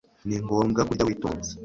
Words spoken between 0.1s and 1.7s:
ni ngombwa kurya witonze